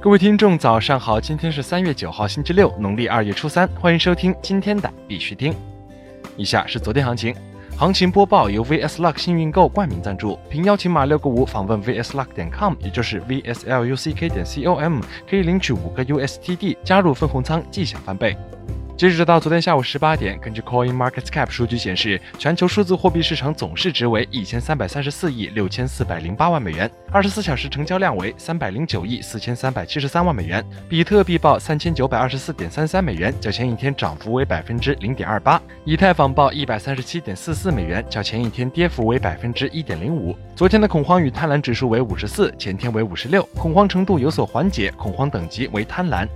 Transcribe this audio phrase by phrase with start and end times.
[0.00, 1.20] 各位听众，早上好！
[1.20, 3.68] 今天是三月九号，星期六，农历二月初三。
[3.80, 5.52] 欢迎收听今天的必须听。
[6.36, 7.34] 以下是昨天行情，
[7.76, 18.36] 行情播报由 VS Luck 幸运购冠名赞助，凭邀请码六个五访问 VSLuck 点 com，也就是 VSLUCK 点 com，可以领取五个 USTD，加入分红仓，即享翻倍。
[18.98, 30.66] 截止到昨天下午十八点，根据 Coin Market Cap 数据显示，全球数字货币市场总市值为一千三百三十四亿六千四百零八万美元，二十四小时成交量为三百零九亿四千三百七十三万美元。
[30.88, 35.62] 比特币报三千九百二十四点三三美元，较前一天涨幅为百分之零点二八。
[35.84, 40.36] 以太坊报一百三十七点四四美元，较前一天跌幅为百分之一点零五。
[40.56, 46.26] 昨天的恐慌与贪婪指数为五十四，前天为五十六，恐慌程度有所缓解，恐慌等级为贪婪。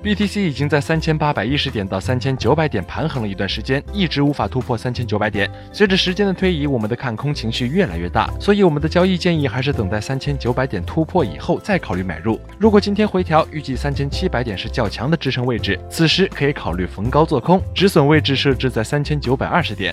[0.00, 5.50] BTC 已经在三千八百一十点到三千九百点盘横了一段时间，一直无法突破三千九百点。
[5.72, 12.40] 随着时间的推移，我们的看空情绪越来越大，所以我们的交易建议还是等待三千九百点突破以后再考虑买入。
[12.58, 19.92] 如果今天回调，预计三千七百点是较强的支撑位置，此时可以考虑逢高做空，止损位置设置在三千九百二十点。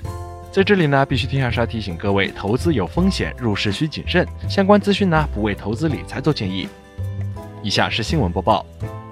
[0.51, 4.25] 在这里呢，必须听下沙提醒各位，投资有风险，入市需谨慎。
[4.47, 6.69] 相关资讯呢，不为投资理财做建议。
[7.63, 8.63] 以下是新闻播报。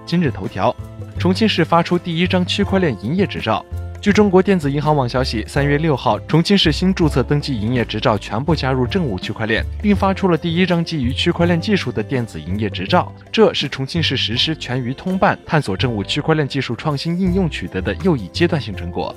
[0.05, 0.75] 今日头条：
[1.17, 3.65] 重庆市发出第一张区块链营业执照。
[4.01, 13.09] 据中国电子银行网消息，三月六号，重庆市新注册登记营业执照全部加入政务区块链，并发出了第一张基于区块链技术的电子营业执照。
[13.31, 19.15] 这是重庆市实施全域通办、探索政务区块链技术创新应用取得的又一阶段性成果。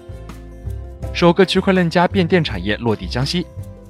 [1.12, 3.44] 首个区块链加变电产业落地江西。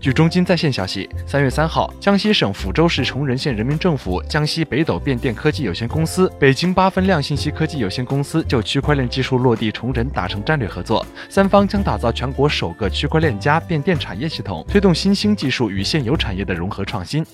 [0.06, 17.26] 据中金在线消息，三月三号，江西省抚州市崇仁县人民政府、江西北斗变电科技有限公司、北京八分量信息科技有限公司就区块链技术落地崇仁达成战略合作，三方将打造全国首个区块链加变电产业系统，推动新兴技术与现有产业的融合创新。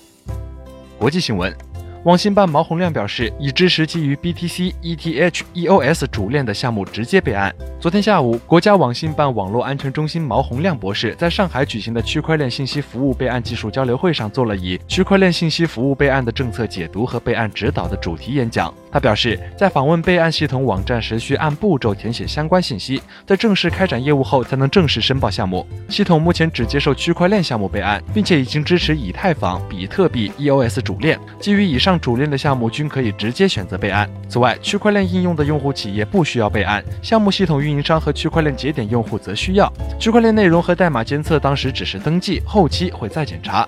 [0.97, 1.72] 国际新闻。
[2.03, 7.55] 网信办毛洪亮表示，已支持基于 BTC、ETH、EOS 主链的项目直接备案。
[7.79, 18.73] 昨天下午，国家网信办网络安全中心毛洪亮博士在上海举行的区块链信息服务备案技术交流会上做了以“区块链信息服务备案的政策解读和备案指导”的主题演讲。
[18.91, 25.65] 他表示，在访问备案系统网站时，需按步骤填写相关信息，在正式开展业务后才能正式申报项目。
[25.87, 31.17] 系统目前只接受区块链项目备案，并且已经支持以太坊、比特币、EOS 主链。
[31.39, 31.92] 基于以上。
[31.99, 34.09] 主链的项目均可以直接选择备案。
[34.29, 39.71] 此外，区块链应用的用户企业不需要备案，项目系统运营商和区块链节点用户则需要。
[39.99, 43.67] 区块链内容和代码监测当时只是登记，后期会再检查。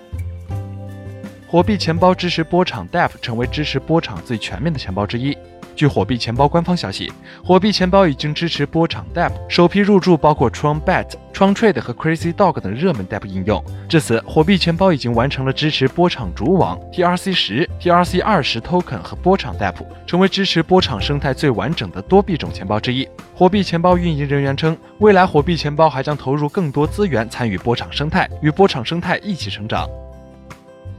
[1.48, 5.38] 火币钱包支持波场 DApp，成为支持波场最全面的钱包之一。
[5.76, 7.12] 据火币钱包官方消息，
[7.44, 13.64] 火币钱包已经支持波场 DAP 首批入驻包括 Tron Bet、Tron Trade 和 Crazy Dog 等热门 DAP 应用。
[13.90, 19.76] 至此，火币钱包已经完成了支持波场主网、TRC 十、TRC 二十 Token 和波场 DAP
[20.08, 23.08] 成为支持波场生态最完整的多币种钱包之一。
[23.34, 29.90] 火币钱包运营人员称，未来火币钱包还将投入更多资源参与波场生态，与波场生态一起成长。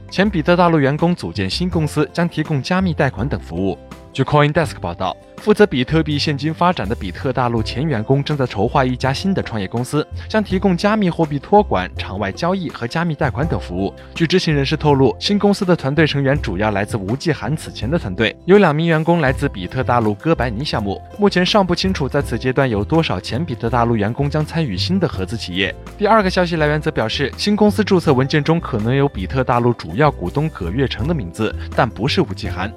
[0.09, 3.77] 前比特大陆员工组建新公司，将提供加密贷款等服务。
[4.13, 13.93] 据 CoinDesk 报道，负责比特币现金发展的比特大陆前员工正在筹划一家新的创业公司，将提供加密货币托管、场外交易和加密贷款等服务。
[14.13, 21.01] 据知情人士透露，新公司的团队成员主要来自吴忌寒此前的团队，有两名员工来自比特大陆哥白尼项目。
[21.17, 25.73] 目前尚不清楚在此阶段有多少前比特大陆员工将参与新的合资企业。
[25.97, 32.69] 第二个消息来源则表示，新公司注册文件中可能有比特大陆主要股东葛月成的名字，但不是吴忌寒。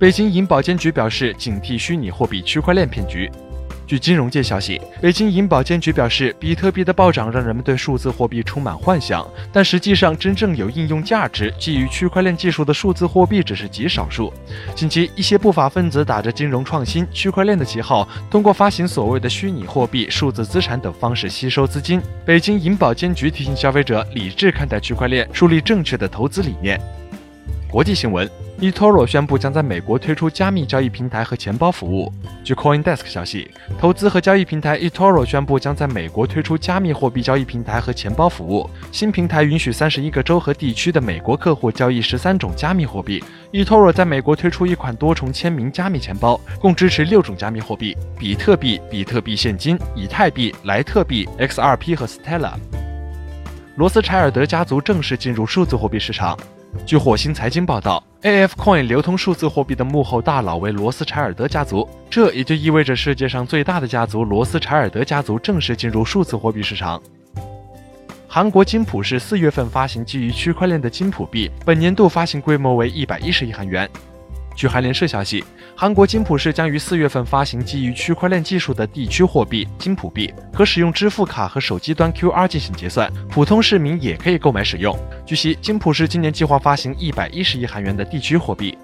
[0.00, 3.30] 北京银保监局表示，警惕虚拟货币区块链骗局。
[3.86, 14.32] 据金融界消息，北京银保监局表示，比特币的暴涨让人们对数字货币充满幻想，但实际上真正有应用价值、基于区块链技术的数字货币只是极少数。
[14.74, 22.00] 近期，一些不法分子打着金融创新、区块链的旗号，通过发行所谓的虚拟货币、数字资产等方式吸收资金。
[22.24, 26.80] 北京银保监局提醒消费者理智看待区块链，树立正确的投资理念。
[27.70, 28.28] 国际新闻
[28.58, 32.12] ，eToro 宣布将在美国推出加密交易平台和钱包服务。
[32.42, 38.68] 据 CoinDesk 消息，投资和交易平台 eToro 宣布将在美国推出加密货币交易平台和钱包服务。
[38.90, 43.22] 新平台允许三十一个州和地区的美国客户交易十三种加密货币。
[43.52, 52.54] eToro 在美国推出一款多重签名加密钱包，共支持六种加密货币：比特币、比特币现金、以太币、莱特币、XRP 和 Stella。
[53.76, 56.36] 罗斯柴尔德家族正式进入数字货币市场。
[56.86, 67.00] 据火星财经报道，AFCoin 流通数字货币的幕后大佬为罗斯柴尔德家族，这也就意味着世界上最大的家族罗斯柴尔德家族正式进入数字货币市场。
[68.26, 73.88] 韩国金浦市四月份发行基于区块链的金浦币，本年度发行规模为一百一十亿韩元。
[74.54, 75.44] 据韩联社消息，
[75.80, 84.94] 韩国金浦市将于四月份发行基于区块链技术的地区货币金浦币，可使用支付卡和手机端 QR 进行结算，普通市民也可以购买使用。
[85.24, 88.76] 据悉，金浦市今年计划发行一百一十亿韩元的地区货币。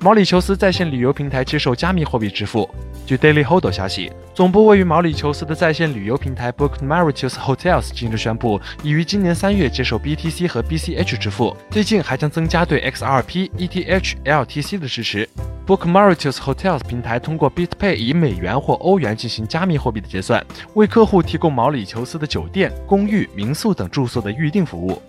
[0.00, 2.66] 毛里求斯在线旅游平台接受加密货币支付。
[3.04, 15.28] 据 Daily Hold 消息，总部位于毛里求斯的在线旅游平台 Book Mauritius Hotels 近日宣布，已于今年三月接受 BTC 和 BCH 支付，最近还将增加对 XRP、ETH、LTC 的支持。
[15.66, 20.40] Book Mauritius Hotels 平台通过 BitPay 以美元或欧元进行加密货币的结算，
[20.74, 25.02] 为客户提供毛里求斯的酒店、公寓、民宿等住宿的预订服务。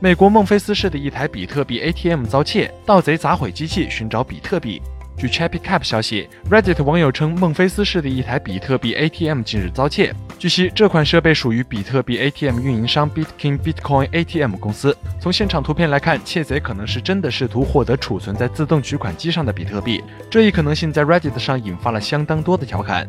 [0.00, 4.80] 美国孟菲斯市的一台比特币 ATM 遭窃，盗贼砸毁机器寻找比特币。
[5.18, 10.14] 据 Chappy Cap 消息，Reddit 网友称孟菲斯市的一台比特币 ATM 近日遭窃。
[10.38, 14.94] 据悉，这款设备属于比特币 ATM 运营商 Bitkin Bitcoin ATM 公司。
[15.18, 20.04] 从现场图片来看，窃贼可能是真的试图获得储存在自动取款机上的比特币。
[20.30, 23.08] 这一可能性在 Reddit 上引发了相当多的调侃。